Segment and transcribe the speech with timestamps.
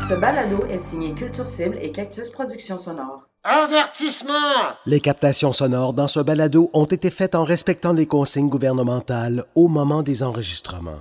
[0.00, 3.26] Ce balado est signé Culture Cible et Cactus Productions Sonores.
[3.44, 4.74] Avertissement!
[4.86, 9.68] Les captations sonores dans ce balado ont été faites en respectant les consignes gouvernementales au
[9.68, 11.00] moment des enregistrements.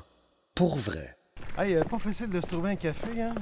[0.54, 1.18] Pour vrai.
[1.58, 3.36] Hey, euh, pas facile de se trouver un café, hein?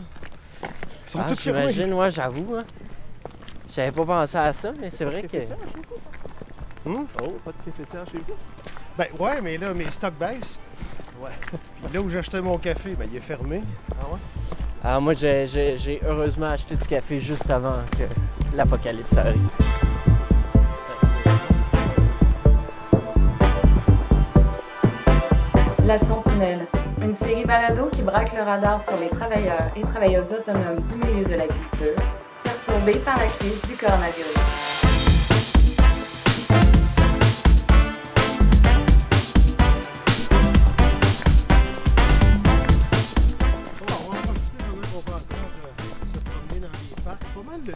[0.64, 2.56] Ils sont Ah, tous j'imagine, moi, j'avoue.
[2.56, 2.64] Hein.
[3.74, 5.38] J'avais pas pensé à ça, mais c'est vrai que.
[6.86, 7.08] Hum?
[7.24, 8.34] Oh, pas de cafetière chez vous?
[8.98, 10.60] Ben ouais, mais là, mes stocks baissent.
[11.22, 11.30] Ouais.
[11.84, 13.62] Puis là où j'achetais mon café, ben il est fermé.
[14.00, 14.20] Ah ouais?
[14.86, 18.04] Ah, moi, j'ai heureusement acheté du café juste avant que
[18.54, 19.39] l'apocalypse arrive.
[25.86, 26.68] La Sentinelle,
[27.01, 31.24] une série balado qui braque le radar sur les travailleurs et travailleuses autonomes du milieu
[31.24, 31.96] de la culture,
[32.44, 34.92] perturbés par la crise du coronavirus.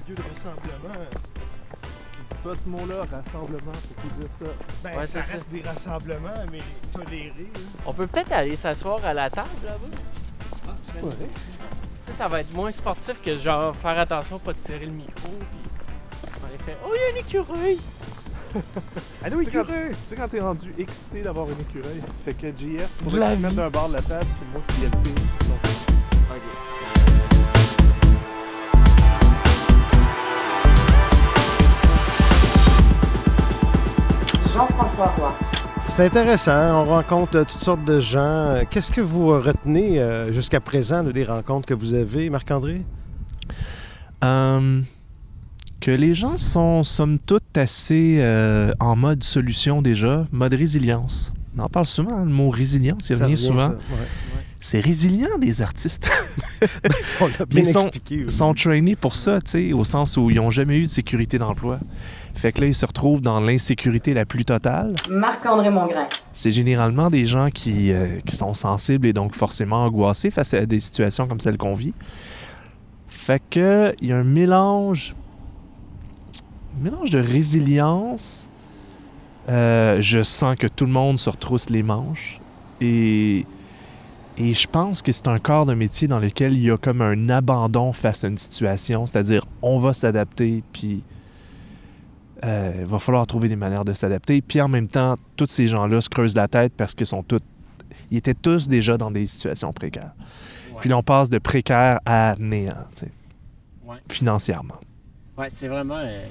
[0.07, 1.05] Lieu de rassemblement.
[2.29, 4.45] Dis pas ce mot-là, rassemblement, faut tout dire ça.
[4.83, 6.59] Ben, Ouais, ça c'est reste des rassemblements, mais
[6.93, 7.51] tolérés.
[7.55, 7.59] hein.
[7.85, 9.97] On peut peut-être aller s'asseoir à la table là-bas.
[10.67, 11.01] Ah, c'est Ouais.
[11.01, 11.45] vrai, ça.
[12.05, 14.91] Tu sais, ça va être moins sportif que genre faire attention, pas de tirer le
[14.91, 15.29] micro.
[15.29, 17.77] Puis les fait Oh, il y a un écureuil!
[19.23, 19.89] Allô, C'est quand- écureuil!
[19.91, 23.43] Tu sais, quand t'es rendu excité d'avoir une écureuil, fait que JF, De la vie.
[23.53, 25.13] d'un bord de la table, puis moi qui le pire.
[25.47, 25.66] Donc,
[34.95, 35.35] Roy.
[35.89, 38.19] C'est intéressant, on rencontre euh, toutes sortes de gens.
[38.19, 42.83] Euh, Qu'est-ce que vous euh, retenez jusqu'à présent de des rencontres que vous avez, Marc-André?
[44.23, 44.81] Euh,
[45.81, 51.33] que les gens sont, somme toute, assez euh, en mode solution déjà, mode résilience.
[51.57, 53.69] On en parle souvent, hein, le mot résilience, il Ça revient revient, souvent.
[53.69, 54.07] ouais.
[54.59, 56.09] C'est résilient, des artistes.
[57.21, 58.23] On l'a bien Ils sont- expliqué.
[58.25, 58.31] oui.
[58.31, 61.37] sont trainés pour ça, tu sais, au sens où ils n'ont jamais eu de sécurité
[61.37, 61.79] d'emploi.
[62.37, 64.93] Fait que là, ils se retrouvent dans l'insécurité la plus totale.
[65.09, 66.05] Marc-André Mongrain.
[66.33, 70.67] C'est généralement des gens qui, euh, qui sont sensibles et donc forcément angoissés face à
[70.67, 71.93] des situations comme celle qu'on vit.
[73.07, 75.15] Fait que il y a un mélange,
[76.79, 78.47] un mélange de résilience.
[79.49, 82.39] Euh, je sens que tout le monde se retrousse les manches
[82.81, 83.45] et
[84.37, 87.01] et je pense que c'est un corps de métier dans lequel il y a comme
[87.01, 91.01] un abandon face à une situation, c'est-à-dire on va s'adapter puis
[92.43, 94.41] euh, il va falloir trouver des manières de s'adapter.
[94.41, 97.41] Puis en même temps, tous ces gens-là se creusent la tête parce qu'ils sont tous.
[98.11, 100.13] Ils étaient tous déjà dans des situations précaires.
[100.79, 103.11] Puis là, on passe de précaire à néant, tu sais,
[103.87, 103.95] Ouais.
[104.09, 104.75] financièrement.
[105.37, 106.25] Ouais, c'est vraiment euh,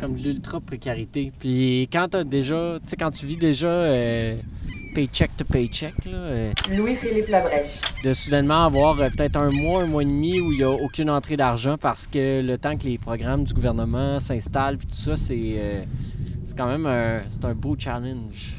[0.00, 1.32] comme de l'ultra précarité.
[1.38, 4.34] Puis quand t'as déjà, tu sais, quand tu vis déjà euh,
[4.94, 7.80] paycheck to paycheck, là, euh, Louis-Philippe Labrèche.
[8.04, 10.70] de soudainement avoir euh, peut-être un mois, un mois et demi où il n'y a
[10.70, 14.94] aucune entrée d'argent parce que le temps que les programmes du gouvernement s'installent, puis tout
[14.94, 15.82] ça, c'est euh,
[16.44, 18.54] c'est quand même un, c'est un beau challenge.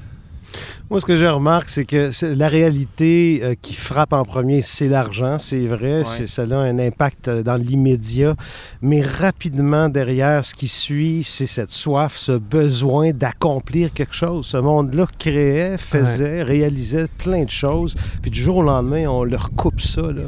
[0.89, 4.87] Moi, ce que je remarque, c'est que la réalité euh, qui frappe en premier, c'est
[4.87, 6.03] l'argent, c'est vrai.
[6.03, 6.27] Ouais.
[6.27, 8.35] Ça a un impact euh, dans l'immédiat.
[8.81, 14.45] Mais rapidement, derrière, ce qui suit, c'est cette soif, ce besoin d'accomplir quelque chose.
[14.45, 17.95] Ce monde-là créait, faisait, réalisait plein de choses.
[18.21, 20.01] Puis du jour au lendemain, on leur coupe ça.
[20.01, 20.23] Là.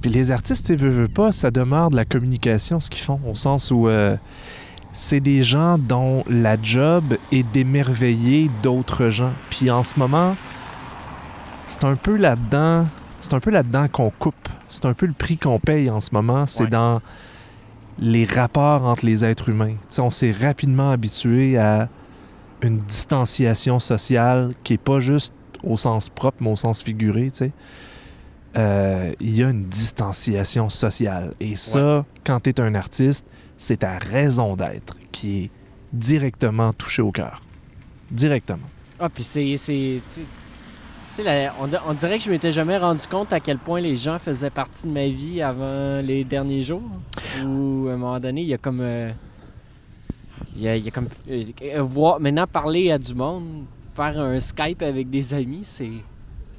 [0.00, 3.20] Puis les artistes, sais, veux, veux pas, ça demeure de la communication, ce qu'ils font,
[3.28, 4.16] au sens où euh,
[4.92, 9.32] c'est des gens dont la job est d'émerveiller d'autres gens.
[9.50, 10.36] Puis en ce moment,
[11.66, 12.86] c'est un peu là-dedans,
[13.20, 14.48] c'est un peu là-dedans qu'on coupe.
[14.70, 16.46] C'est un peu le prix qu'on paye en ce moment.
[16.46, 16.70] C'est Ouais.
[16.70, 17.00] dans
[17.98, 19.74] les rapports entre les êtres humains.
[19.98, 21.88] On s'est rapidement habitué à
[22.62, 27.30] une distanciation sociale qui est pas juste au sens propre, mais au sens figuré.
[28.56, 31.34] Euh, il y a une distanciation sociale.
[31.40, 33.26] Et ça, quand tu es un artiste,
[33.58, 35.50] c'est ta raison d'être qui est
[35.92, 37.42] directement touchée au cœur.
[38.10, 38.68] Directement.
[38.98, 39.56] Ah, puis c'est.
[39.64, 41.22] Tu
[41.60, 44.86] on, dirait que je m'étais jamais rendu compte à quel point les gens faisaient partie
[44.86, 46.82] de ma vie avant les derniers jours.
[47.44, 48.80] Ou à un moment donné, il y a comme.
[48.80, 49.10] euh,
[50.54, 51.08] il y a, comme.
[51.28, 53.64] euh, euh, maintenant, parler à du monde,
[53.96, 55.90] faire un Skype avec des amis, c'est.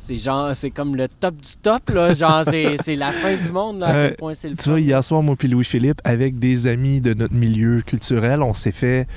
[0.01, 2.13] C'est genre, c'est comme le top du top, là.
[2.13, 2.43] Genre,
[2.81, 4.71] c'est la fin du monde, là, à Euh, quel point c'est le Tu fun.
[4.71, 8.71] vois, hier soir, moi puis Louis-Philippe, avec des amis de notre milieu culturel, on s'est
[8.71, 9.07] fait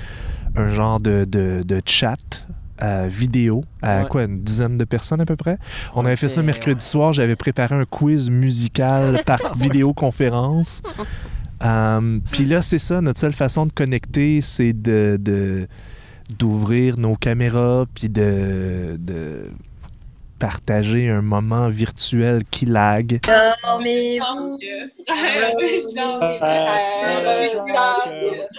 [0.55, 2.47] un genre de, de, de chat
[2.83, 4.07] euh, vidéo à Ouais.
[4.09, 5.57] quoi, une dizaine de personnes à peu près.
[5.95, 6.79] On avait fait ça mercredi ouais.
[6.91, 7.13] soir.
[7.13, 10.81] J'avais préparé un quiz musical par vidéoconférence.
[11.63, 15.67] Euh, Puis là, c'est ça, notre seule façon de connecter, c'est de, de-
[16.37, 19.45] d'ouvrir nos caméras, puis de, de
[20.43, 23.21] partager un moment virtuel qui lag.
[23.63, 24.59] Dormez-vous.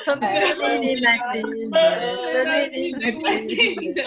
[0.06, 1.76] Sonnez les matines,
[2.32, 4.02] sonnez les matines.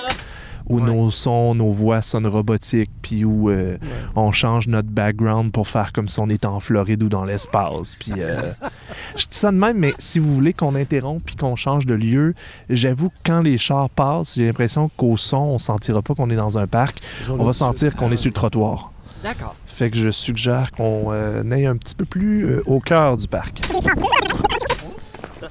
[0.70, 0.86] Où Ouais.
[0.86, 3.78] nos sons, nos voix sonnent robotiques, puis où euh,
[4.16, 7.96] on change notre background pour faire comme si on était en Floride ou dans l'espace.
[7.96, 8.38] Puis euh,
[9.16, 11.94] je dis ça de même, mais si vous voulez qu'on interrompe puis qu'on change de
[11.94, 12.34] lieu,
[12.70, 16.36] j'avoue que quand les chars passent, j'ai l'impression qu'au son, on sentira pas qu'on est
[16.36, 17.00] dans un parc,
[17.30, 18.92] on va sentir qu'on est sur le trottoir.
[19.24, 19.56] D'accord.
[19.66, 23.28] Fait que je suggère qu'on euh, aille un petit peu plus euh, au cœur du
[23.28, 23.62] parc.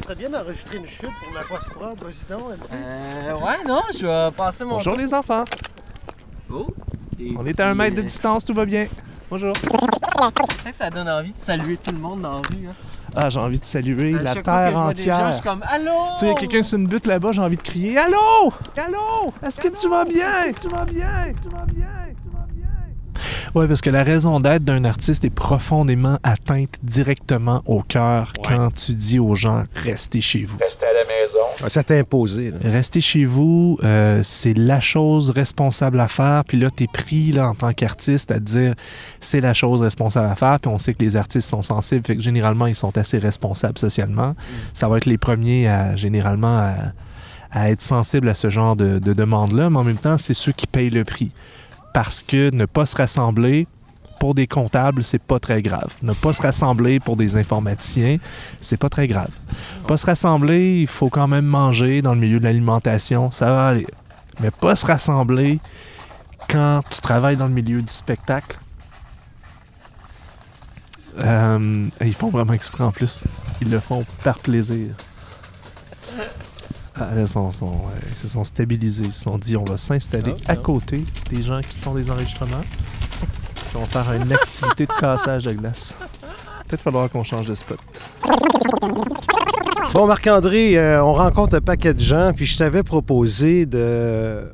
[0.06, 2.38] Ça serait bien d'enregistrer une chute pour ma post-prod, sinon.
[2.72, 5.42] Euh, ouais, non, je vais passer mon Bonjour les enfants,
[6.48, 6.68] Oh,
[7.36, 8.86] on est à un mètre de euh, distance, tout va bien.
[9.28, 9.52] Bonjour.
[10.72, 12.68] Ça donne envie de saluer tout le monde dans la rue.
[12.68, 12.74] Hein.
[13.16, 15.26] Ah, j'ai envie de saluer À la que terre gens, entière.
[15.28, 15.90] je suis comme Allô!
[16.12, 18.52] Tu sais, il y a quelqu'un sur une butte là-bas, j'ai envie de crier Allô?
[18.76, 19.32] Allô?
[19.44, 21.32] Est-ce que tu vas bien Tu vas bien?
[21.42, 21.88] Tu vas bien?
[21.88, 22.05] Tu vas bien?
[23.54, 28.72] Ouais, parce que la raison d'être d'un artiste est profondément atteinte directement au cœur quand
[28.74, 30.58] tu dis aux gens restez chez vous.
[31.62, 32.50] Ah, ça t'a imposé.
[32.50, 32.58] là.
[32.70, 36.44] Rester chez vous, euh, c'est la chose responsable à faire.
[36.44, 38.74] Puis là, tu es pris là, en tant qu'artiste à te dire
[39.20, 40.58] c'est la chose responsable à faire.
[40.60, 42.04] Puis on sait que les artistes sont sensibles.
[42.04, 44.34] Fait que généralement, ils sont assez responsables socialement.
[44.74, 46.74] Ça va être les premiers à généralement à,
[47.52, 49.70] à être sensibles à ce genre de, de demande-là.
[49.70, 51.32] Mais en même temps, c'est ceux qui payent le prix.
[51.96, 53.66] Parce que ne pas se rassembler,
[54.20, 55.94] pour des comptables, c'est pas très grave.
[56.02, 58.18] Ne pas se rassembler pour des informaticiens,
[58.60, 59.30] c'est pas très grave.
[59.88, 63.68] Pas se rassembler, il faut quand même manger dans le milieu de l'alimentation, ça va
[63.68, 63.86] aller.
[64.40, 65.58] Mais pas se rassembler
[66.50, 68.58] quand tu travailles dans le milieu du spectacle.
[71.18, 73.24] Euh, ils font vraiment exprès en plus.
[73.62, 74.88] Ils le font par plaisir.
[76.98, 79.04] Ah, là, ils, sont- sont, ouais, ils se sont stabilisés.
[79.04, 82.10] Ils se sont dit on va s'installer Ah, à côté des gens qui font des
[82.10, 82.64] enregistrements.
[83.54, 85.94] Puis on va faire une activité de cassage de glace.
[86.66, 87.78] Peut-être falloir qu'on change de spot.
[89.94, 94.50] Bon, Marc-André, euh, on rencontre un paquet de gens, puis je t'avais proposé de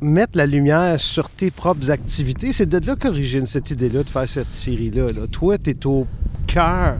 [0.00, 2.52] mettre la lumière sur tes propres activités.
[2.52, 5.12] C'est de là qu'origine cette idée-là de faire cette série-là.
[5.12, 5.26] là.
[5.26, 6.06] Toi, tu es au
[6.46, 6.98] cœur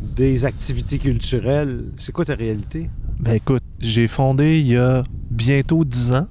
[0.00, 1.84] des activités culturelles.
[1.96, 2.90] C'est quoi ta réalité?
[3.18, 6.26] Ben écoute, j'ai fondé il y a bientôt 10 ans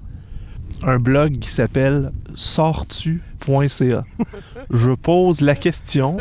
[0.84, 4.04] un blog qui s'appelle sortu.ca.
[4.72, 6.18] Je pose la question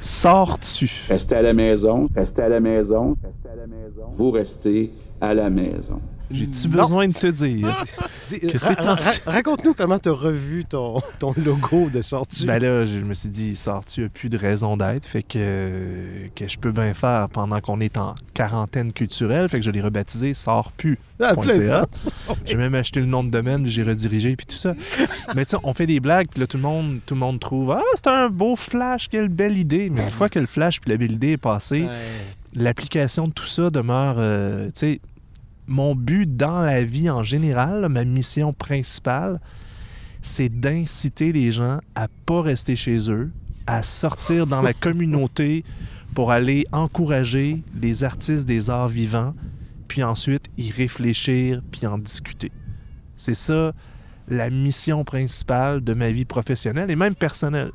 [0.00, 0.90] sors-tu?
[1.08, 4.08] Restez à la maison, restez à la maison, restez à la maison.
[4.12, 4.90] Vous restez
[5.20, 6.00] à la maison.
[6.30, 6.82] J'ai-tu Non.
[6.82, 7.76] besoin de te dire
[8.30, 12.44] Que ra- c'est ra- Raconte-nous comment tu as revu ton, ton logo de sortie.
[12.46, 16.48] Ben là, je me suis dit, sors-tu a plus de raison d'être, fait que, que
[16.48, 20.34] je peux bien faire pendant qu'on est en quarantaine culturelle, fait que je l'ai rebaptisé
[20.34, 20.98] Sors plus.
[21.20, 21.34] Ah.
[22.44, 24.74] J'ai même acheté le nom de domaine, puis j'ai redirigé, puis tout ça.
[25.36, 27.38] Mais tu sais, on fait des blagues, puis là, tout le monde, tout le monde
[27.40, 29.88] trouve Ah, c'est un beau flash, quelle belle idée.
[29.90, 31.94] Mais une fois que le flash puis la belle idée est passée, Ouais.
[32.54, 34.16] l'application de tout ça demeure.
[34.18, 35.00] euh, tu sais,
[35.66, 39.40] mon but dans la vie en général, ma mission principale,
[40.22, 43.30] c'est d'inciter les gens à pas rester chez eux,
[43.66, 45.64] à sortir dans la communauté
[46.14, 49.34] pour aller encourager les artistes des arts vivants,
[49.88, 52.50] puis ensuite y réfléchir, puis en discuter.
[53.16, 53.72] C'est ça
[54.28, 57.72] la mission principale de ma vie professionnelle et même personnelle.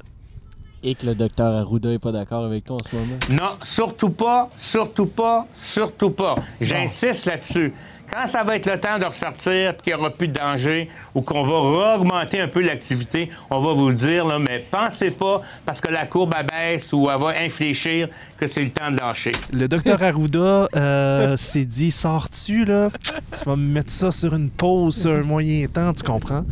[0.84, 3.18] Et que le docteur Arruda est pas d'accord avec toi en ce moment.
[3.30, 6.36] Non, surtout pas, surtout pas, surtout pas.
[6.60, 7.74] J'insiste là-dessus.
[8.12, 10.90] Quand ça va être le temps de ressortir, puis qu'il n'y aura plus de danger,
[11.16, 15.12] ou qu'on va augmenter un peu l'activité, on va vous le dire, là, mais pensez
[15.12, 18.98] pas, parce que la courbe abaisse ou elle va infléchir, que c'est le temps de
[18.98, 19.32] lâcher.
[19.54, 22.90] Le docteur Arruda euh, s'est dit Sors-tu, là?
[23.32, 26.44] Tu vas me mettre ça sur une pause, sur un moyen temps, tu comprends?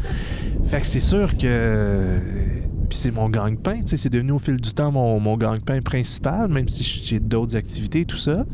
[0.70, 2.22] Fait que c'est sûr que.
[2.90, 3.30] Puis c'est mon
[3.86, 7.56] sais, c'est devenu au fil du temps mon, mon gagne-pain principal, même si j'ai d'autres
[7.56, 8.46] activités, tout ça.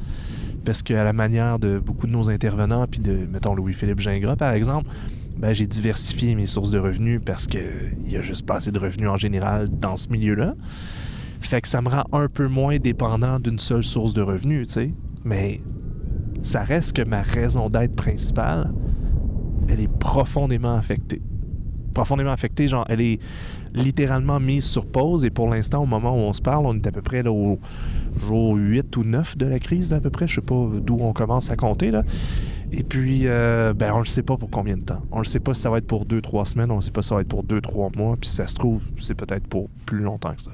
[0.65, 4.51] Parce qu'à la manière de beaucoup de nos intervenants, puis de, mettons, Louis-Philippe Gingras, par
[4.51, 4.89] exemple,
[5.38, 7.62] ben, j'ai diversifié mes sources de revenus parce qu'il
[8.08, 10.56] y a juste pas assez de revenus en général dans ce milieu-là.
[11.39, 14.74] Fait que ça me rend un peu moins dépendant d'une seule source de revenus, tu
[14.74, 14.94] sais.
[15.24, 15.62] Mais
[16.42, 18.74] ça reste que ma raison d'être principale,
[19.68, 21.22] elle est profondément affectée.
[21.96, 23.20] Profondément affectée, genre, elle est
[23.74, 25.25] littéralement mise sur pause.
[25.25, 27.58] Et pour l'instant, au moment où on se parle, on est à peu près au
[28.18, 30.28] jour 8 ou 9 de la crise, à peu près.
[30.28, 32.04] Je sais pas d'où on commence à compter, là.
[32.72, 35.02] Et puis, euh, ben, on le sait pas pour combien de temps.
[35.12, 37.02] On le sait pas si ça va être pour 2-3 semaines, on le sait pas
[37.02, 38.16] si ça va être pour 2-3 mois.
[38.20, 40.52] Puis si ça se trouve, c'est peut-être pour plus longtemps que ça.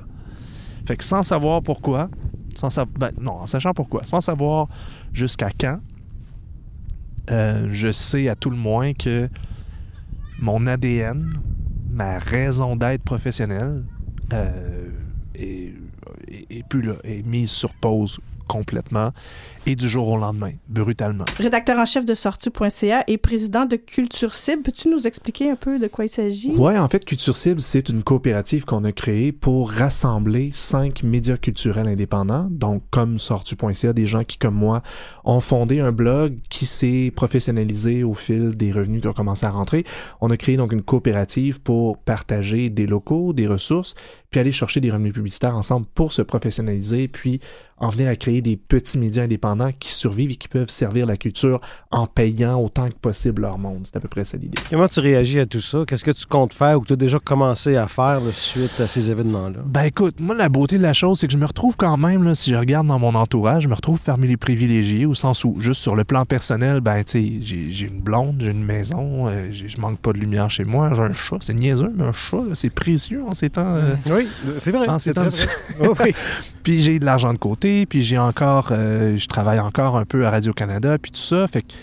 [0.85, 2.09] Fait que sans savoir pourquoi,
[2.53, 4.67] sans sa- ben, non, en sachant pourquoi, sans savoir
[5.13, 5.79] jusqu'à quand,
[7.29, 9.29] euh, je sais à tout le moins que
[10.41, 11.33] mon ADN
[11.91, 13.83] ma raison d'être professionnelle
[14.33, 14.89] euh,
[15.35, 15.73] est,
[16.69, 18.19] plus là, est mise sur pause
[18.51, 19.13] complètement
[19.65, 21.23] et du jour au lendemain, brutalement.
[21.37, 24.63] Rédacteur en chef de sortie.ca et président de Culture Cible.
[24.63, 26.51] Peux-tu nous expliquer un peu de quoi il s'agit?
[26.51, 31.37] Ouais, en fait, Culture Cible, c'est une coopérative qu'on a créée pour rassembler cinq médias
[31.37, 32.47] culturels indépendants.
[32.49, 34.81] Donc, comme sortu.ca, des gens qui, comme moi,
[35.23, 39.51] ont fondé un blog qui s'est professionnalisé au fil des revenus qui ont commencé à
[39.51, 39.85] rentrer.
[40.19, 43.95] On a créé donc une coopérative pour partager des locaux, des ressources,
[44.29, 47.39] puis aller chercher des revenus publicitaires ensemble pour se professionnaliser, puis
[47.81, 51.17] en venir à créer des petits médias indépendants qui survivent et qui peuvent servir la
[51.17, 51.59] culture
[51.91, 53.81] en payant autant que possible leur monde.
[53.83, 54.57] C'est à peu près ça l'idée.
[54.69, 55.83] Comment tu réagis à tout ça?
[55.87, 58.79] Qu'est-ce que tu comptes faire ou que tu as déjà commencé à faire là, suite
[58.79, 59.59] à ces événements-là?
[59.65, 62.23] Ben écoute, moi la beauté de la chose, c'est que je me retrouve quand même,
[62.23, 65.43] là, si je regarde dans mon entourage, je me retrouve parmi les privilégiés, au sens
[65.43, 69.27] où, juste sur le plan personnel, ben tu sais, j'ai une blonde, j'ai une maison,
[69.27, 72.11] euh, je manque pas de lumière chez moi, j'ai un chat, c'est niaiseux, mais un
[72.11, 73.75] chat, c'est précieux en ces temps.
[73.75, 74.27] euh, Oui,
[74.59, 74.87] c'est vrai.
[74.87, 75.53] en ces temps très vrai.
[75.83, 76.13] Oh, oui.
[76.63, 80.25] puis j'ai de l'argent de côté, puis j'ai encore, euh, je travaille encore un peu
[80.25, 81.73] à Radio-Canada, puis tout ça, fait que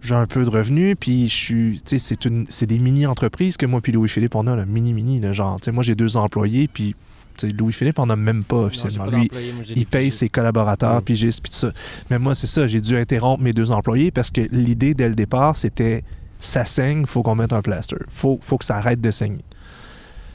[0.00, 2.16] j'ai un peu de revenus, puis je suis, tu sais,
[2.48, 5.72] c'est des mini-entreprises que moi puis Louis-Philippe, on a, là, mini-mini, là, genre, tu sais,
[5.72, 6.94] moi j'ai deux employés, puis
[7.42, 9.04] Louis-Philippe, on a même pas officiellement.
[9.06, 10.18] pas Lui, moi, il paye pigistes.
[10.18, 11.02] ses collaborateurs, Oui.
[11.02, 11.72] pigistes, puis tout ça.
[12.10, 15.14] Mais moi, c'est ça, j'ai dû interrompre mes deux employés parce que l'idée dès le
[15.14, 16.04] départ, c'était
[16.40, 17.96] ça saigne, faut qu'on mette un plaster.
[18.08, 19.44] Faut, faut que ça arrête de saigner.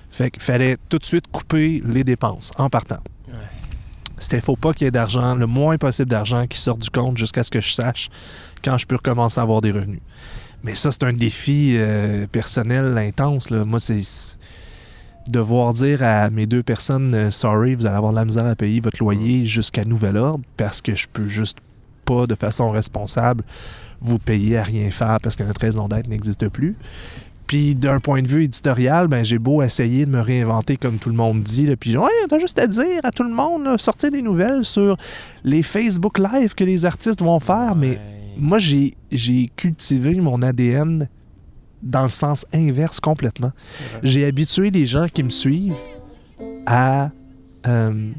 [0.10, 3.00] Fait qu'il fallait tout de suite couper les dépenses en partant.
[4.20, 7.18] C'était faut pas qu'il y ait d'argent, le moins possible d'argent qui sorte du compte
[7.18, 8.10] jusqu'à ce que je sache
[8.64, 10.02] quand je peux recommencer à avoir des revenus.
[10.64, 13.50] Mais ça, c'est un défi euh, personnel intense.
[13.52, 13.64] Là.
[13.64, 14.02] Moi, c'est
[15.28, 18.56] devoir dire à mes deux personnes euh, Sorry, vous allez avoir de la misère à
[18.56, 21.60] payer votre loyer jusqu'à nouvel ordre parce que je peux juste
[22.06, 23.44] pas, de façon responsable,
[24.00, 26.76] vous payer à rien faire parce que notre raison d'être n'existe plus.
[27.48, 31.10] Puis d'un point de vue éditorial, ben j'ai beau essayer de me réinventer comme tout
[31.10, 33.78] le monde dit, là, puis ouais, t'as juste à dire à tout le monde, là,
[33.78, 34.98] sortir des nouvelles sur
[35.44, 38.00] les Facebook Live que les artistes vont faire, mais
[38.38, 41.08] moi j'ai j'ai cultivé mon ADN
[41.82, 43.52] dans le sens inverse complètement.
[44.04, 45.76] J'ai habitué les gens qui me suivent
[46.66, 47.12] à,
[47.66, 48.12] euh,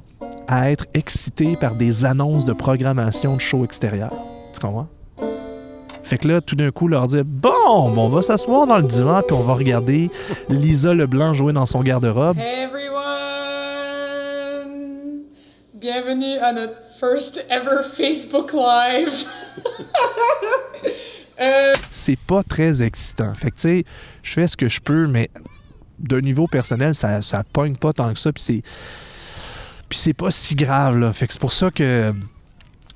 [0.47, 4.15] à être excités par des annonces de programmation de shows extérieurs.
[4.55, 4.89] Tu comprends?
[6.09, 8.85] Fait que là, tout d'un coup, leur dire Bon, bon, on va s'asseoir dans le
[8.85, 10.11] divan puis on va regarder
[10.49, 12.39] Lisa Leblanc jouer dans son garde-robe.
[12.39, 12.95] Hey everyone!
[15.75, 19.13] Bienvenue à notre first ever Facebook Live!
[21.41, 23.33] Euh, C'est pas très excitant.
[23.35, 23.85] Fait que tu sais,
[24.25, 25.31] je fais ce que je peux, mais
[25.97, 28.33] d'un niveau personnel, ça, ça pogne pas tant que ça.
[28.33, 28.63] Puis c'est.
[29.89, 31.13] Puis c'est pas si grave, là.
[31.13, 32.13] Fait que c'est pour ça que.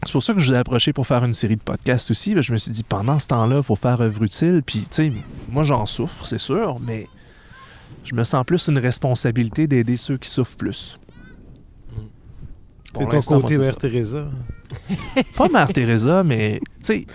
[0.05, 2.35] C'est pour ça que je vous ai approché pour faire une série de podcasts aussi.
[2.41, 4.63] Je me suis dit, pendant ce temps-là, il faut faire œuvre utile.
[4.67, 5.13] Puis, tu sais,
[5.49, 7.07] moi, j'en souffre, c'est sûr, mais
[8.05, 10.99] je me sens plus une responsabilité d'aider ceux qui souffrent plus.
[12.93, 13.77] Pour Et ton côté c'est Mère.
[13.77, 14.27] Teresa?
[15.37, 17.07] Pas Mère Teresa, mais, tu sais,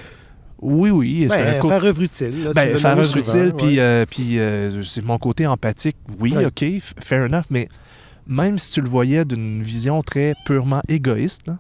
[0.60, 1.28] oui, oui.
[1.30, 2.44] c'est Ben, un faire œuvre utile.
[2.46, 5.98] là, ben, faire œuvre utile, puis euh, puis, euh, c'est mon côté empathique.
[6.20, 6.46] Oui, Ouais.
[6.46, 6.66] OK,
[7.04, 7.68] fair enough, mais
[8.26, 11.58] même si tu le voyais d'une vision très purement égoïste, là,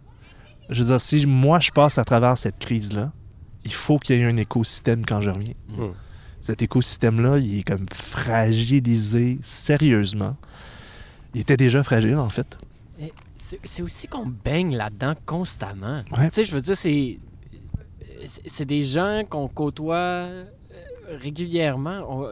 [0.69, 3.11] je veux dire, si moi je passe à travers cette crise-là,
[3.63, 5.53] il faut qu'il y ait un écosystème quand je reviens.
[5.69, 5.87] Mm.
[6.41, 10.35] Cet écosystème-là, il est comme fragilisé sérieusement.
[11.33, 12.57] Il était déjà fragile, en fait.
[13.63, 16.03] C'est aussi qu'on baigne là-dedans constamment.
[16.17, 16.29] Ouais.
[16.29, 17.19] Tu sais, je veux dire, c'est.
[18.45, 20.45] c'est- des gens qu'on côtoie euh,
[21.21, 22.01] régulièrement.
[22.09, 22.29] On-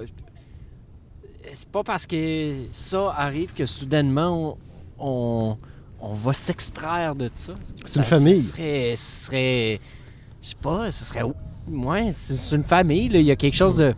[1.53, 4.57] C'est pas parce que ça arrive que soudainement
[4.97, 5.57] on, on
[6.13, 7.53] va s'extraire de ça.
[7.85, 8.37] C'est une famille.
[8.39, 8.93] Ce serait.
[8.95, 9.79] serait
[10.41, 11.23] je sais pas, ce serait.
[11.67, 13.09] Ouais, c'est c'est une famille.
[13.09, 13.19] là.
[13.19, 13.93] Il y a quelque chose de.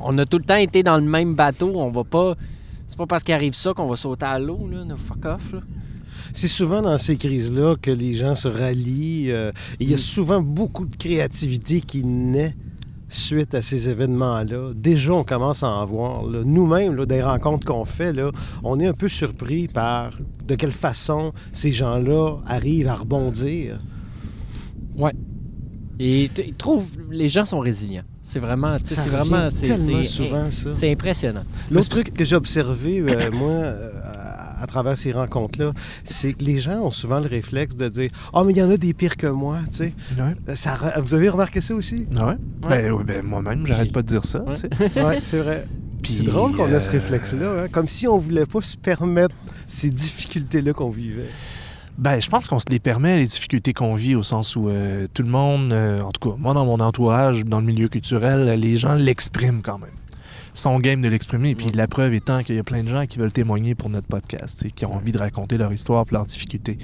[0.00, 1.72] On a tout le temps été dans le même bateau.
[1.76, 2.34] On va pas.
[2.86, 4.84] C'est pas parce qu'il arrive ça qu'on va sauter à l'eau, là.
[4.84, 5.60] No, fuck off, là.
[6.32, 9.30] C'est souvent dans ces crises-là que les gens se rallient.
[9.30, 12.54] euh, et il y a souvent beaucoup de créativité qui naît
[13.08, 14.72] suite à ces événements-là.
[14.74, 16.24] Déjà, on commence à en voir.
[16.24, 18.30] Nous-mêmes, des rencontres qu'on fait, là,
[18.64, 20.10] on est un peu surpris par
[20.46, 23.78] de quelle façon ces gens-là arrivent à rebondir.
[24.96, 25.12] Ouais.
[25.98, 26.90] Et ils trouvent.
[27.10, 28.02] Les gens sont résilients.
[28.22, 28.76] C'est vraiment.
[28.82, 29.48] C'est vraiment.
[29.50, 30.74] c'est- souvent, ça.
[30.74, 31.44] C'est impressionnant.
[31.70, 33.92] L'autre truc que j'ai observé, euh, moi, euh,
[34.60, 35.72] à, travers ces rencontres-là,
[36.04, 38.70] c'est que les gens ont souvent le réflexe de dire Ah, mais il y en
[38.70, 39.94] a des pires que moi, tu sais.
[40.18, 40.56] Ouais.
[40.56, 42.04] Ça, re- vous avez remarqué ça aussi?
[42.16, 42.36] Ah ouais?
[42.68, 44.44] Ben, oui, ben, moi-même, j'arrête pas de dire ça.
[44.46, 44.54] Oui,
[45.24, 45.66] c'est vrai.
[46.02, 48.76] Puis, c'est drôle qu'on a ce euh, réflexe-là, hein, comme si on voulait pas se
[48.76, 49.34] permettre
[49.66, 51.28] ces difficultés-là qu'on vivait.
[51.98, 55.06] Ben, je pense qu'on se les permet, les difficultés qu'on vit, au sens où euh,
[55.14, 58.60] tout le monde, euh, en tout cas, moi, dans mon entourage, dans le milieu culturel,
[58.60, 59.90] les gens l'expriment quand même.
[60.54, 61.54] Sont game de l'exprimer.
[61.54, 64.06] Puis la preuve étant qu'il y a plein de gens qui veulent témoigner pour notre
[64.06, 66.78] podcast, qui ont envie de raconter leur histoire et leurs difficultés.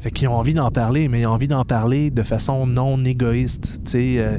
[0.00, 2.98] Fait qu'ils ont envie d'en parler, mais ils ont envie d'en parler de façon non
[3.04, 3.80] égoïste.
[3.94, 4.38] Euh,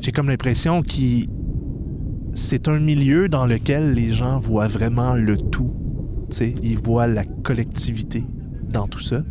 [0.00, 1.26] j'ai comme l'impression que
[2.34, 5.74] c'est un milieu dans lequel les gens voient vraiment le tout.
[6.30, 8.24] Tu sais, ils voient la collectivité
[8.68, 9.22] dans tout ça.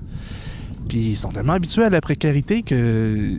[0.88, 3.38] Puis ils sont tellement habitués à la précarité que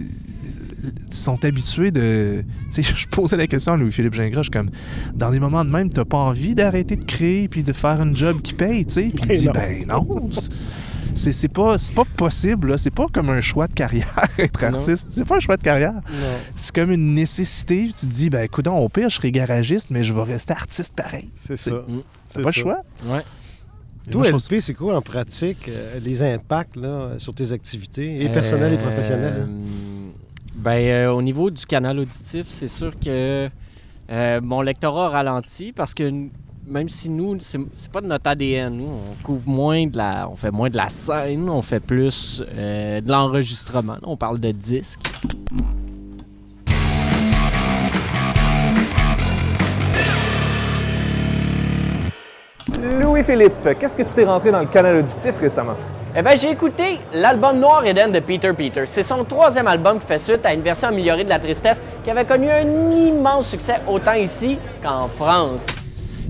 [1.11, 2.45] sont habitués de.
[2.73, 4.71] Tu sais, je posais la question à Louis-Philippe Gingras, je suis comme,
[5.15, 8.12] dans des moments de même, t'as pas envie d'arrêter de créer puis de faire un
[8.12, 9.12] job qui paye, tu sais.
[9.15, 9.53] Puis il dit, non.
[9.53, 10.31] ben non.
[11.15, 12.77] C'est, c'est pas, c'est pas possible, là.
[12.79, 14.79] C'est pas comme un choix de carrière, être Non.
[14.79, 15.09] artiste.
[15.11, 15.93] C'est pas un choix de carrière.
[15.93, 16.01] Non.
[16.57, 17.89] C'est comme une nécessité.
[17.89, 20.95] Tu te dis, ben écoute, au pire, je serai garagiste, mais je vais rester artiste
[20.97, 21.29] pareil.
[21.35, 21.73] C'est ça.
[21.87, 22.01] Mm.
[22.31, 22.61] C'est pas le ça.
[22.61, 22.83] choix?
[23.05, 23.21] Ouais.
[24.11, 28.73] Toi, LP, c'est quoi en pratique euh, les impacts là, sur tes activités, et personnelles
[28.73, 29.47] et professionnelles?
[29.49, 29.92] Euh,
[30.62, 33.49] ben, euh, au niveau du canal auditif, c'est sûr que
[34.11, 36.28] euh, mon lectorat a ralenti parce que
[36.64, 40.28] même si nous, c'est pas de notre ADN, nous, on couvre moins de la.
[40.31, 43.97] On fait moins de la scène, on fait plus euh, de l'enregistrement.
[44.04, 45.00] On parle de disques.
[53.02, 55.76] Louis-Philippe, qu'est-ce que tu t'es rentré dans le canal auditif récemment?
[56.14, 58.87] Eh ben, j'ai écouté l'album Noir Eden de Peter Peters.
[58.87, 62.11] C'est son troisième album qui fait suite à une version améliorée de La Tristesse qui
[62.11, 65.62] avait connu un immense succès autant ici qu'en France.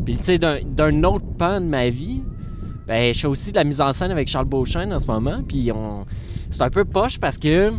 [0.04, 2.22] Puis, tu sais, d'un- autre pan de ma vie,
[2.86, 5.42] ben, je fais aussi de la mise en scène avec Charles Beauchesne en ce moment.
[5.46, 6.04] Puis, on...
[6.50, 7.72] c'est un peu poche parce que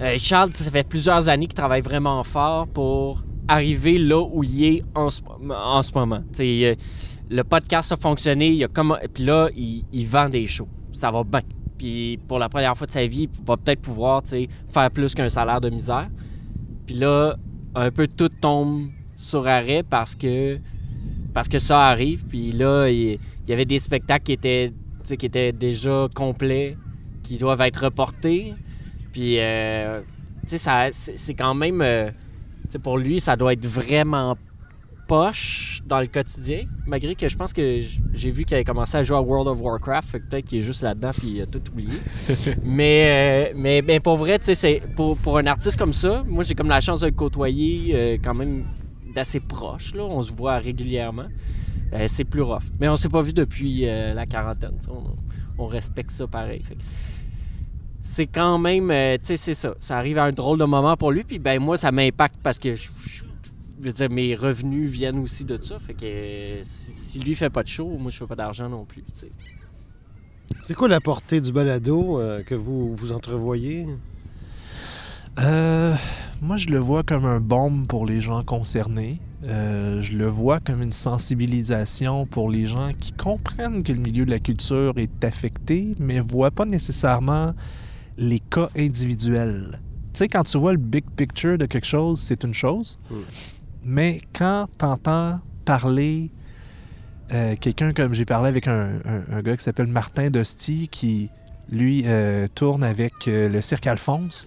[0.00, 4.64] euh, Charles, ça fait plusieurs années qu'il travaille vraiment fort pour arriver là où il
[4.64, 6.20] est en ce, en ce moment.
[6.32, 6.74] Tu sais, euh,
[7.28, 8.68] le podcast a fonctionné, il a
[9.12, 10.68] puis là, il vend des shows.
[10.96, 11.42] Ça va bien.
[11.76, 15.28] Puis pour la première fois de sa vie, il va peut-être pouvoir faire plus qu'un
[15.28, 16.08] salaire de misère.
[16.86, 17.36] Puis là,
[17.74, 20.58] un peu tout tombe sur arrêt parce que
[21.34, 22.24] parce que ça arrive.
[22.24, 24.72] Puis là, il, y avait des spectacles qui étaient,
[25.04, 26.78] qui étaient déjà complets,
[27.22, 28.54] qui doivent être reportés.
[29.12, 30.00] Puis, euh,
[30.48, 32.10] tu sais, c'est quand même, euh,
[32.82, 34.38] pour lui, ça doit être vraiment
[35.06, 36.64] poche dans le quotidien.
[36.86, 37.80] Malgré que je pense que
[38.12, 40.58] j'ai vu qu'il avait commencé à jouer à World of Warcraft, fait que peut-être qu'il
[40.58, 41.90] est juste là-dedans puis il a tout oublié.
[42.64, 46.24] mais, euh, mais, mais pour vrai, tu sais, c'est- pour, pour un artiste comme ça,
[46.26, 48.64] moi j'ai comme la chance de le côtoyer euh, quand même
[49.14, 49.94] d'assez proche.
[49.94, 50.04] Là.
[50.04, 51.26] On se voit régulièrement.
[51.92, 52.64] Euh, c'est plus rough.
[52.80, 54.78] Mais on s'est pas vu depuis euh, la quarantaine.
[54.90, 56.62] On, on respecte ça pareil.
[56.68, 56.76] Fait
[58.00, 59.74] C'est quand même, euh, tu sais, c'est ça.
[59.80, 61.22] Ça arrive à un drôle de moment pour lui.
[61.24, 63.24] Puis ben moi, ça m'impacte parce que je, je- je
[63.78, 65.78] veux dire, mes revenus viennent aussi de ça.
[65.78, 68.84] Fait que si, si lui fait pas de show, moi je fais pas d'argent non
[68.84, 69.02] plus.
[69.02, 69.32] tu sais.
[70.60, 73.86] C'est quoi la portée du balado euh, que vous, vous entrevoyez?
[75.38, 75.94] Euh,
[76.40, 79.20] moi, je le vois comme un baume pour les gens concernés.
[79.44, 84.24] Euh, je le vois comme une sensibilisation pour les gens qui comprennent que le milieu
[84.24, 87.54] de la culture est affecté, mais voient pas nécessairement
[88.16, 89.78] les cas individuels.
[90.14, 92.98] Tu sais, quand tu vois le big picture de quelque chose, c'est une chose.
[93.86, 96.30] Mais quand tu entends parler
[97.32, 101.28] euh, quelqu'un comme j'ai parlé avec un, un- un gars qui s'appelle Martin Dosti qui
[101.70, 104.46] lui euh, tourne avec euh, le Cirque Alphonse.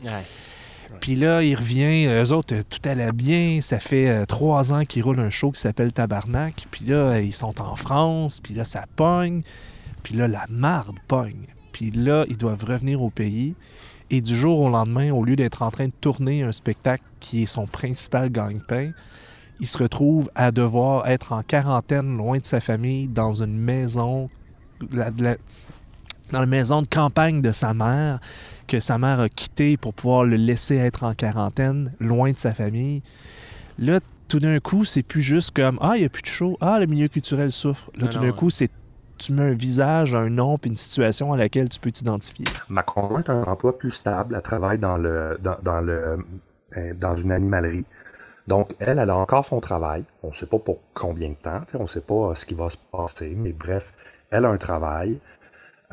[1.02, 3.60] Puis là, il revient, eux autres, tout allait bien.
[3.62, 6.66] Ça fait trois ans qu'ils roulent un show qui s'appelle Tabarnak.
[6.72, 8.40] Puis là, ils sont en France.
[8.40, 9.44] Puis là, ça pogne.
[10.04, 11.46] Puis là, la marde pogne.
[11.74, 13.54] Puis là, ils doivent revenir au pays.
[14.10, 17.44] Et du jour au lendemain, au lieu d'être en train de tourner un spectacle qui
[17.44, 18.92] est son principal gagne-pain,
[19.60, 24.30] il se retrouve à devoir être en quarantaine loin de sa famille dans une maison,
[24.92, 25.38] la- la-
[26.32, 28.20] dans la maison de campagne de sa mère,
[28.68, 32.54] que sa mère a quitté pour pouvoir le laisser être en quarantaine, loin de sa
[32.54, 33.02] famille.
[33.80, 36.56] Là, tout d'un coup, c'est plus juste comme Ah, il n'y a plus de show.
[36.62, 37.90] Ah, le milieu culturel souffre.
[37.96, 38.70] Là, Non, tout d'un coup, c'est
[39.18, 42.46] tu mets un visage, un nom, puis une situation à laquelle tu peux t'identifier.
[42.70, 44.34] Ma conjointe a un emploi plus stable.
[44.36, 46.18] Elle travaille dans le dans, dans le
[46.78, 47.86] euh, dans une animalerie.
[48.48, 50.04] Donc elle, elle a encore son travail.
[50.24, 51.62] On ne sait pas pour combien de temps.
[51.76, 53.34] On ne sait pas euh, ce qui va se passer.
[53.36, 53.94] Mais bref,
[54.32, 55.20] elle a un travail.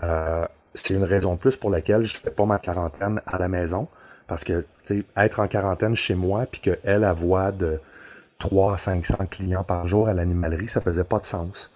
[0.03, 3.89] Euh, c'est une raison plus pour laquelle je fais pas ma quarantaine à la maison.
[4.27, 4.65] Parce que
[5.17, 7.81] être en quarantaine chez moi, puis qu'elle, elle voit de
[8.39, 11.71] 3 à 500 clients par jour à l'animalerie, ça faisait pas de sens.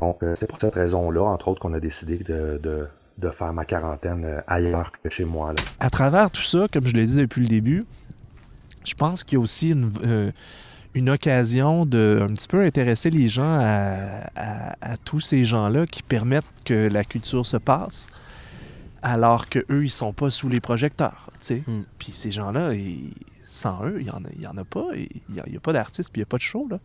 [0.00, 2.88] Donc, euh, c'est pour cette raison-là, entre autres, qu'on a décidé de,
[3.30, 5.54] faire ma quarantaine ailleurs que chez moi.
[5.80, 7.84] À travers tout ça, comme je l'ai dit depuis le début,
[8.84, 10.30] je pense qu'il y a aussi une, euh,
[10.94, 13.96] une occasion de un petit peu intéresser les gens à,
[14.36, 18.08] à- à tous ces gens-là qui permettent que la culture se passe,
[19.02, 21.30] alors que eux ils sont pas sous les projecteurs.
[21.40, 21.62] sais.
[21.98, 22.70] Puis ces gens-là,
[23.46, 24.86] sans eux, il n'y en, a- il y en a pas.
[24.96, 25.08] Il
[25.50, 26.66] n'y a pas d'artiste, puis il n'y a pas de show.
[26.70, 26.78] Là.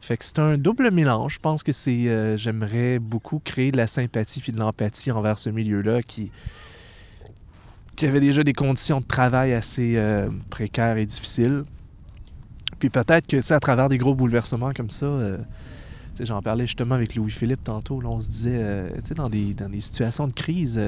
[0.00, 1.34] Fait que c'est un double mélange.
[1.34, 2.08] Je pense que c'est.
[2.08, 6.30] euh, J'aimerais beaucoup créer de la sympathie puis de l'empathie envers ce milieu-là qui,
[7.98, 11.64] qui avait déjà des conditions de travail assez euh, précaires et difficiles.
[12.78, 16.24] Puis peut-être que, tu sais, à travers des gros bouleversements comme ça, euh, tu sais,
[16.24, 19.52] j'en parlais justement avec Louis-Philippe tantôt, là, on se disait, euh, tu sais, dans des,
[19.52, 20.80] dans des situations de crise,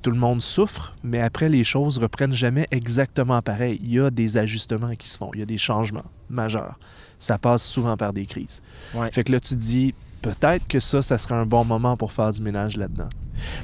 [0.00, 3.78] tout le monde souffre, mais après, les choses reprennent jamais exactement pareil.
[3.82, 6.78] Il y a des ajustements qui se font, il y a des changements majeurs.
[7.20, 8.62] Ça passe souvent par des crises.
[8.94, 9.10] Ouais.
[9.12, 12.12] Fait que là, tu te dis, peut-être que ça, ça serait un bon moment pour
[12.12, 13.10] faire du ménage là-dedans.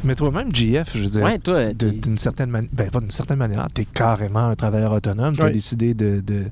[0.05, 3.11] Mais toi-même, JF, je veux dire, Ouais, toi, de- d'une certaine manière, ben pas d'une
[3.11, 5.53] certaine manière, t'es carrément un travailleur autonome, t'as Ouais.
[5.53, 6.45] décidé de, de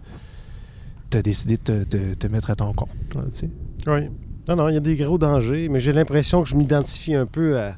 [1.11, 3.51] t'as décidé de te, mettre à ton compte, là, tu sais.
[3.87, 4.09] Oui.
[4.49, 7.27] Non, non, il y a des gros dangers, mais j'ai l'impression que je m'identifie un
[7.27, 7.77] peu à,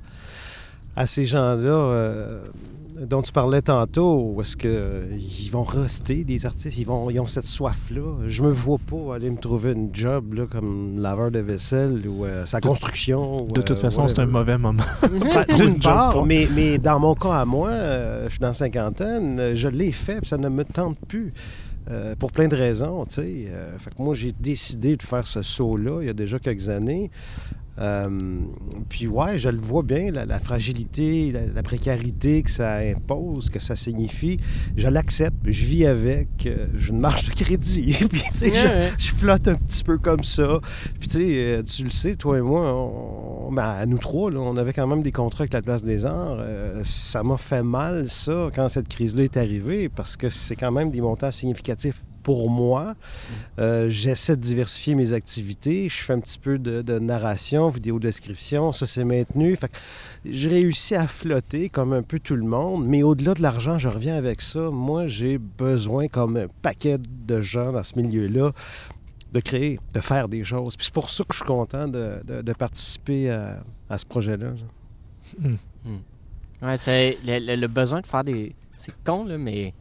[0.96, 2.40] à ces gens-là euh,
[3.09, 7.27] dont tu parlais tantôt, où est-ce qu'ils vont rester des artistes, ils, vont, ils ont
[7.27, 8.19] cette soif-là.
[8.27, 12.25] Je me vois pas aller me trouver une job là, comme laveur de vaisselle ou
[12.25, 13.45] euh, sa De- construction.
[13.45, 14.83] De ou, toute euh, façon, c'est un mauvais moment.
[15.57, 19.55] D'une part, mais, mais dans mon cas à moi, euh, je suis dans la cinquantaine,
[19.55, 21.33] je l'ai fait, puis ça ne me tente plus.
[21.91, 23.45] euh, pour plein de raisons, tu sais.
[23.49, 26.69] Euh, fait que moi, j'ai décidé de faire ce saut-là il y a déjà quelques
[26.69, 27.11] années.
[27.81, 28.40] Euh,
[28.88, 33.49] puis ouais, je le vois bien, la, la fragilité, la, la précarité que ça impose,
[33.51, 34.38] que ça signifie.
[34.77, 37.97] Je l'accepte, je vis avec, euh, j'ai une marge de crédit.
[38.11, 40.61] puis tu sais, je- flotte un petit peu comme ça.
[40.99, 44.31] Puis tu sais, euh, tu le sais, toi et moi, on, ben, à nous trois,
[44.31, 46.37] là, on avait quand même des contrats avec la Place des Arts.
[46.40, 50.71] Euh, ça m'a fait mal, ça, quand cette crise-là est arrivée, parce que c'est quand
[50.73, 52.95] même des montants significatifs pour moi.
[53.59, 55.89] Euh, J'essaie de diversifier mes activités.
[55.89, 58.73] Je fais un petit peu de, de narration, vidéo description.
[58.73, 59.57] Ça, c'est maintenu.
[59.57, 59.77] Fait que
[60.25, 62.87] j'ai réussi à flotter comme un peu tout le monde.
[62.87, 64.71] Mais au-delà de l'argent, je reviens avec ça.
[64.71, 68.53] Moi, j'ai besoin, comme un paquet de gens dans ce milieu-là,
[69.33, 70.77] de créer, de faire des choses.
[70.77, 74.05] Puis c'est pour ça que je suis content de, de- de participer à, à ce
[74.05, 74.49] projet-là.
[75.39, 75.55] Hmm.
[76.63, 78.55] Ouais, c'est le, le- le besoin de faire des.
[78.77, 79.73] C'est con, là, mais.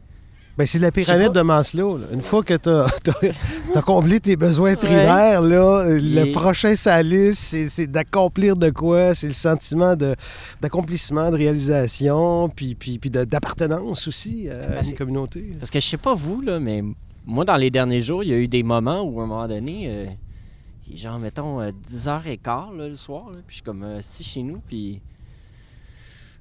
[0.58, 1.96] Ben, c'est la pyramide de Maslow.
[1.96, 2.06] là.
[2.12, 7.86] Une fois que tu as, comblé tes besoins primaires, là, le Et- prochain liste, c'est-
[7.86, 9.14] d'accomplir de quoi?
[9.14, 9.94] C'est le sentiment
[10.60, 15.50] d'accomplissement, de, réalisation, puis, puis, puis d'appartenance aussi euh, à Parce une communauté.
[15.58, 16.82] Parce que je sais pas vous, là, mais
[17.24, 19.48] moi, dans les derniers jours, il y a eu des moments où, à un moment
[19.48, 20.06] donné, euh,
[20.94, 24.42] genre, mettons, euh, 10h15 là, le soir, là, puis je suis comme euh, assis chez
[24.42, 25.00] nous, puis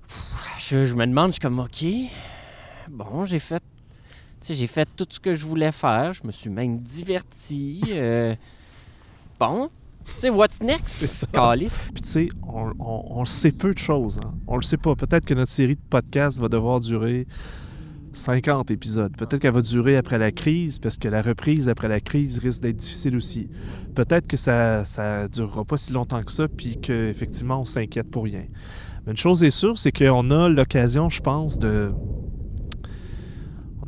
[0.08, 1.86] Pff, je, je me demande, je suis comme, OK,
[2.90, 3.62] bon, j'ai fait,
[4.48, 7.82] j'ai fait tout ce que je voulais faire, je me suis même diverti.
[7.92, 8.36] euh,
[9.40, 9.70] bon,
[10.06, 11.06] tu sais, what's next?
[11.06, 11.30] C'est.
[11.32, 11.92] Calice.
[11.94, 14.20] Puis tu sais, on, on- on le sait peu de choses.
[14.24, 14.34] hein.
[14.48, 14.96] On le sait pas.
[14.96, 17.28] Peut-être que notre série de podcasts va devoir durer
[18.14, 19.16] 50 épisodes.
[19.16, 22.62] Peut-être qu'elle va durer après la crise, parce que la reprise après la crise risque
[22.64, 23.50] d'être difficile aussi.
[23.94, 28.24] Peut-être que ça ça durera pas si longtemps que ça, puis qu'effectivement, on s'inquiète pour
[28.24, 28.46] rien.
[29.06, 31.92] Mais une chose est sûre, c'est qu'on a l'occasion, je pense, de...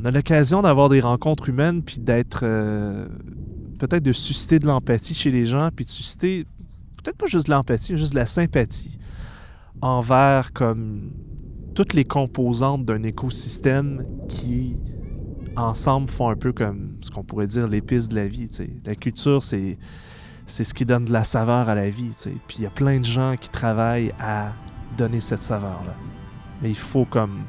[0.02, 2.40] On a l'occasion d'avoir des rencontres humaines, puis d'être...
[2.42, 3.06] euh,
[3.78, 6.46] peut-être de susciter de l'empathie chez les gens, puis de susciter
[7.02, 8.98] peut-être pas juste de l'empathie, mais juste de la sympathie
[9.80, 11.10] envers comme
[11.74, 14.76] toutes les composantes d'un écosystème qui
[15.56, 18.48] ensemble font un peu comme ce qu'on pourrait dire l'épice de la vie.
[18.84, 19.78] La culture, c'est
[20.46, 22.10] c'est ce qui donne de la saveur à la vie.
[22.10, 22.32] tu sais.
[22.46, 24.52] Puis il y a plein de gens qui travaillent à
[24.96, 25.94] donner cette saveur-là.
[26.60, 27.44] Mais il faut comme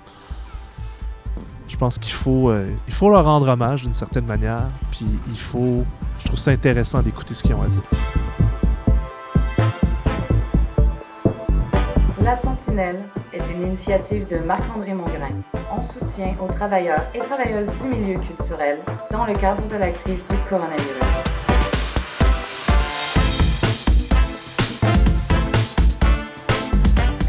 [1.68, 4.68] je pense qu'il faut, euh, faut leur rendre hommage d'une certaine manière.
[4.92, 5.84] Puis il faut,
[6.20, 7.84] je trouve ça intéressant d'écouter ce qu'ils ont à dire.
[12.20, 15.36] La Sentinelle est une initiative de Marc-André Mongrain
[15.70, 18.80] en soutien aux travailleurs et travailleuses du milieu culturel
[19.12, 21.24] dans le cadre de la crise du coronavirus.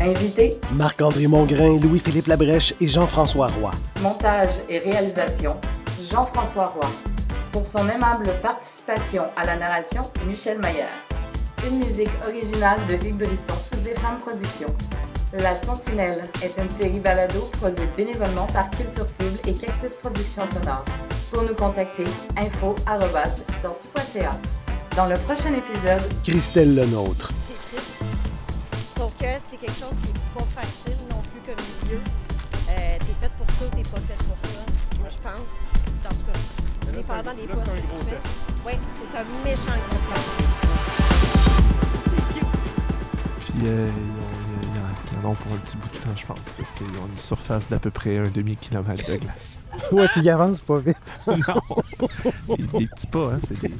[0.05, 3.71] Invités, Marc-André Mongrain, Louis-Philippe Labrèche et Jean-François Roy.
[4.03, 5.57] montage et réalisation,
[5.99, 6.87] Jean-François Roy.
[7.53, 10.89] Pour son aimable participation à la narration, Michel Maillard.
[11.67, 14.75] Une musique originale de Hugues Brisson, Zéphane Productions.
[15.33, 20.85] La Sentinelle est une série balado produite bénévolement par Culture Cible et Cactus Productions Sonores.
[21.31, 22.05] Pour nous contacter,
[22.37, 24.39] info.sortu.ca.
[24.97, 27.33] Dans le prochain épisode, Christelle Lenôtre.
[29.65, 32.01] Quelque chose qui est pas facile non plus comme milieu.
[32.69, 34.63] Euh, t'es faite pour ça ou t'es pas faite pour ça.
[34.99, 35.55] Moi, je pense.
[36.05, 36.39] En tout cas,
[36.93, 38.21] dépendant des postes un que gros tu fais.
[38.67, 40.31] Oui, c'est un méchant gros test.
[43.41, 43.89] Puis euh,
[44.63, 44.83] il y, en-
[45.29, 47.79] non pour un petit bout de temps, je pense, parce qu'ils ont une surface d'à
[47.79, 49.59] peu près un demi-kilomètre de glace.
[49.93, 51.01] ouais, puis ils avancent pas vite.
[51.27, 51.63] non!
[52.49, 53.71] Des, des petits pas, hein, c'est des...